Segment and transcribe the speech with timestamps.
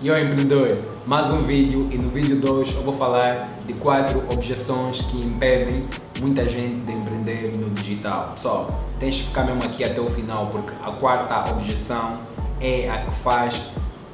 [0.00, 0.78] E eu empreendedor,
[1.08, 5.82] mais um vídeo e no vídeo 2 eu vou falar de quatro objeções que impedem
[6.20, 8.34] muita gente de empreender no digital.
[8.34, 8.68] Pessoal,
[9.00, 12.12] tens que ficar mesmo aqui até o final porque a quarta objeção
[12.60, 13.60] é a que faz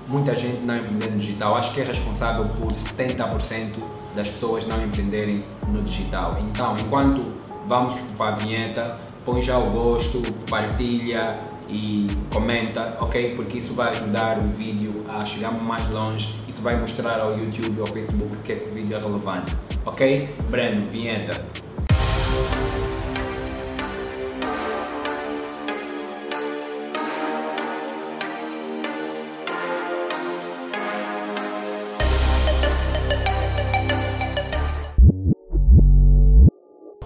[0.08, 1.56] muita gente não empreender no digital.
[1.56, 3.82] Acho que é responsável por 70%
[4.14, 5.38] das pessoas não empreenderem
[5.68, 6.30] no digital.
[6.40, 7.32] Então, enquanto
[7.66, 11.38] vamos para a vinheta, põe já o gosto, partilha
[11.68, 13.34] e comenta, ok?
[13.34, 17.80] Porque isso vai ajudar o vídeo a chegar mais longe, isso vai mostrar ao YouTube
[17.80, 20.28] ou ao Facebook que esse vídeo é relevante, ok?
[20.50, 21.44] Breno, vinheta.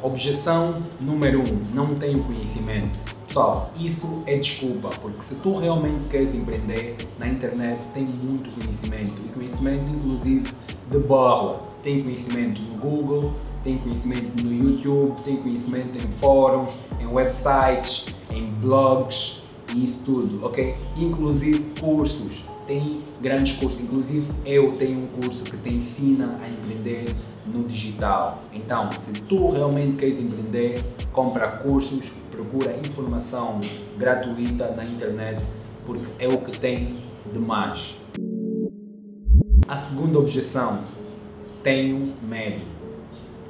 [0.09, 0.73] Objeção
[1.03, 2.89] número 1, um, não tenho conhecimento.
[3.27, 9.13] Pessoal, isso é desculpa, porque se tu realmente queres empreender, na internet tem muito conhecimento,
[9.29, 10.51] e conhecimento inclusive
[10.89, 11.59] de borla.
[11.83, 18.51] Tem conhecimento no Google, tem conhecimento no YouTube, tem conhecimento em fóruns, em websites, em
[18.63, 19.43] blogs,
[19.75, 20.77] e isso tudo, ok?
[20.97, 27.07] Inclusive cursos tem grandes cursos, inclusive eu tenho um curso que te ensina a empreender
[27.47, 28.43] no digital.
[28.53, 33.53] Então, se tu realmente queres empreender, compra cursos, procura informação
[33.97, 35.43] gratuita na internet,
[35.83, 36.97] porque é o que tem
[37.33, 37.97] de mais.
[39.67, 40.85] A segunda objeção,
[41.63, 42.67] tenho medo.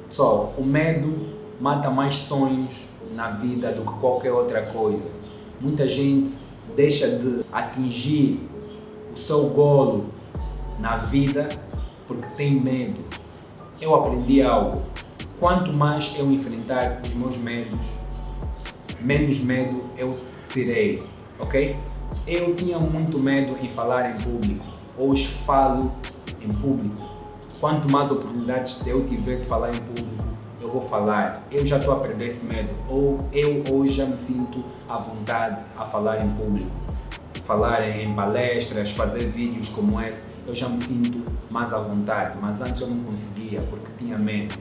[0.09, 1.27] Só, o medo
[1.59, 5.07] mata mais sonhos na vida do que qualquer outra coisa.
[5.61, 6.33] Muita gente
[6.75, 8.39] deixa de atingir
[9.13, 10.05] o seu golo
[10.81, 11.49] na vida
[12.07, 12.99] porque tem medo.
[13.81, 14.81] Eu aprendi algo.
[15.39, 17.79] Quanto mais eu enfrentar os meus medos,
[19.01, 20.17] menos medo eu
[20.53, 21.03] terei,
[21.39, 21.75] ok?
[22.27, 24.65] Eu tinha muito medo em falar em público.
[24.97, 25.89] Hoje falo
[26.41, 27.01] em público.
[27.59, 30.18] Quanto mais oportunidades eu tiver de falar em público,
[30.69, 31.43] eu vou falar.
[31.51, 32.77] Eu já estou a perder esse medo.
[32.87, 36.71] Ou eu hoje já me sinto à vontade a falar em público
[37.49, 42.61] falar em palestras, fazer vídeos como esse, eu já me sinto mais à vontade, mas
[42.61, 44.55] antes eu não conseguia porque tinha medo.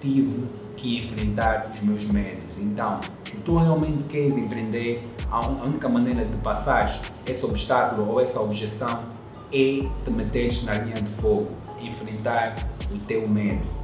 [0.00, 2.58] Tive que enfrentar os meus medos.
[2.58, 8.40] Então, se tu realmente queres empreender, a única maneira de passar esse obstáculo ou essa
[8.40, 9.04] objeção
[9.52, 11.50] é te meteres na linha de fogo,
[11.82, 12.54] enfrentar
[12.90, 13.82] o teu medo.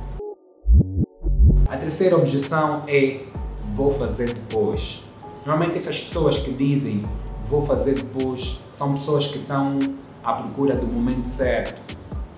[1.69, 3.25] A terceira objeção é
[3.77, 5.03] vou fazer depois.
[5.45, 7.03] Normalmente essas pessoas que dizem
[7.47, 8.59] vou fazer depois.
[8.73, 9.79] São pessoas que estão
[10.25, 11.79] à procura do momento certo,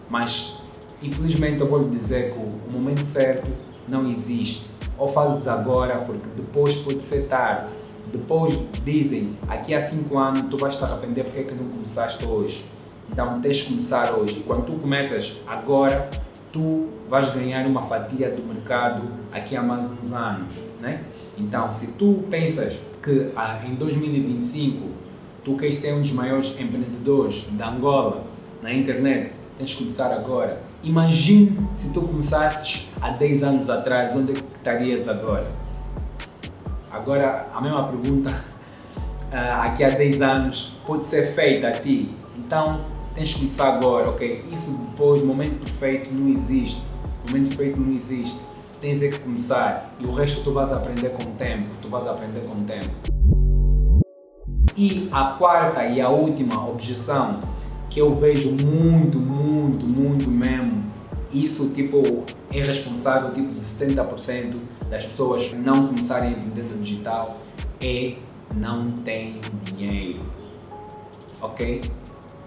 [0.08, 0.60] mas
[1.00, 3.48] infelizmente eu vou lhe dizer que o momento certo
[3.88, 4.68] não existe.
[4.98, 7.66] Ou fazes agora, porque depois pode ser tarde.
[8.12, 12.26] Depois dizem, aqui há 5 anos tu vais te arrepender porque é que não começaste
[12.26, 12.64] hoje.
[13.08, 14.40] Então tens que começar hoje.
[14.40, 16.10] E quando tu começas agora,
[16.52, 19.02] tu vais ganhar uma fatia do mercado
[19.32, 21.02] aqui há mais uns anos, né?
[21.38, 24.88] Então, se tu pensas que ah, em 2025
[25.44, 28.24] tu queres ser um dos maiores empreendedores da Angola
[28.62, 30.60] na internet, tens que começar agora.
[30.82, 35.48] Imagine se tu começasses há 10 anos atrás, onde é estarias agora?
[36.90, 42.10] Agora, a mesma pergunta uh, aqui há 10 anos pode ser feita a ti.
[42.38, 42.80] Então,
[43.14, 44.44] tens que começar agora, ok?
[44.52, 46.82] Isso depois, momento perfeito não existe.
[47.28, 48.40] Momento perfeito não existe.
[48.80, 51.70] Tens é que começar e o resto tu vais aprender com o tempo.
[51.82, 52.90] Tu vais aprender com o tempo.
[54.76, 57.40] E a quarta e a última objeção
[57.90, 60.84] que eu vejo muito, muito, muito mesmo,
[61.32, 64.56] isso tipo é responsável tipo de 70%
[64.88, 67.34] das pessoas não começarem a vender no digital
[67.80, 68.14] é
[68.56, 70.20] não tem dinheiro.
[71.40, 71.82] Ok?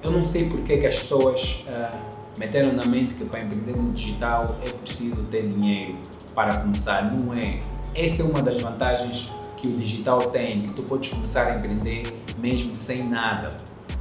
[0.04, 1.98] Eu não sei porque que as pessoas uh,
[2.38, 5.96] meteram na mente que para empreender no digital é preciso ter dinheiro
[6.36, 7.14] para começar.
[7.14, 7.62] Não é.
[7.96, 12.04] Essa é uma das vantagens que o digital tem, tu podes começar a empreender
[12.38, 13.56] mesmo sem nada.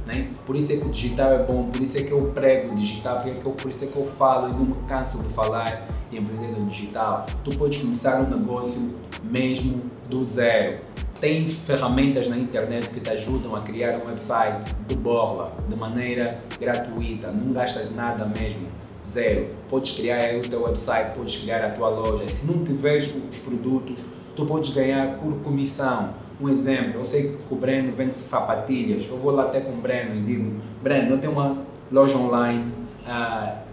[0.05, 0.29] Né?
[0.45, 2.75] Por isso é que o digital é bom, por isso é que eu prego o
[2.75, 5.17] digital, por é que eu, por isso é que eu falo e não me canso
[5.19, 7.25] de falar em empreender no digital.
[7.45, 8.85] Tu podes começar um negócio
[9.23, 9.79] mesmo
[10.09, 10.79] do zero.
[11.23, 16.37] Tem ferramentas na internet que te ajudam a criar um website de borla, de maneira
[16.59, 18.67] gratuita, não gastas nada mesmo
[19.07, 19.47] zero.
[19.69, 22.27] Podes criar o teu website, podes criar a tua loja.
[22.27, 24.03] Se não tiveres os produtos,
[24.35, 26.13] tu podes ganhar por comissão.
[26.41, 29.77] Um exemplo, eu sei que o Breno vende sapatilhas, eu vou lá até com o
[29.77, 31.57] Breno e digo, Breno, eu tenho uma
[31.89, 32.69] loja online,
[33.03, 33.63] uh,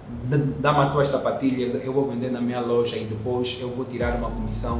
[0.60, 4.14] dá-me as tuas sapatilhas, eu vou vender na minha loja e depois eu vou tirar
[4.18, 4.78] uma comissão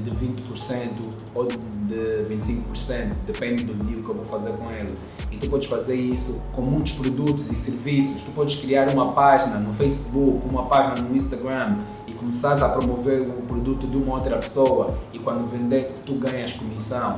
[0.00, 0.90] de 20%
[1.34, 4.94] ou de 25%, depende do deal que eu vou fazer com ele.
[5.30, 8.22] E tu podes fazer isso com muitos produtos e serviços.
[8.22, 13.22] Tu podes criar uma página no Facebook, uma página no Instagram e começares a promover
[13.22, 17.16] o produto de uma outra pessoa e quando vender tu ganhas comissão.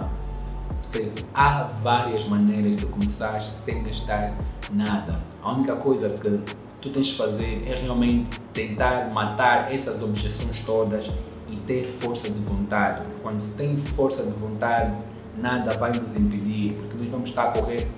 [1.34, 4.32] Há várias maneiras de começar sem gastar
[4.72, 5.20] nada.
[5.42, 6.40] A única coisa que
[6.80, 11.10] tu tens de fazer é realmente tentar matar essas objeções todas
[11.54, 13.00] e ter força de vontade.
[13.22, 15.06] Quando se tem força de vontade,
[15.38, 17.88] nada vai nos impedir, porque nós vamos estar a correr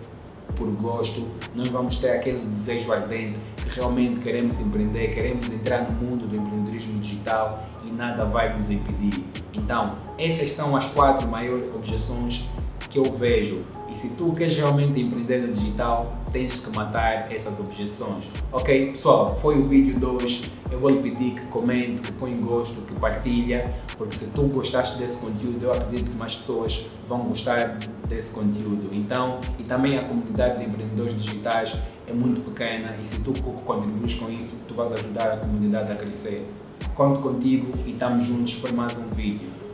[0.56, 5.94] por gosto, nós vamos ter aquele desejo ardente que realmente queremos empreender, queremos entrar no
[5.94, 9.24] mundo do empreendedorismo digital e nada vai nos impedir.
[9.52, 12.48] Então, essas são as quatro maiores objeções
[12.88, 13.62] que eu vejo.
[13.90, 16.02] E se tu queres realmente empreender no digital,
[16.32, 18.24] tens que matar essas objeções.
[18.52, 20.52] Ok, pessoal, foi o vídeo de hoje.
[20.70, 23.64] Eu vou lhe pedir que comente, que põe gosto, que partilha,
[23.96, 27.78] porque se tu gostaste desse conteúdo, eu acredito que mais pessoas vão gostar
[28.08, 28.90] desse conteúdo.
[28.92, 33.32] Então, e também a comunidade de empreendedores digitais é muito pequena e se tu
[33.64, 36.46] contribuis com isso, tu vais ajudar a comunidade a crescer.
[36.94, 39.65] Conto contigo e estamos juntos para mais um vídeo.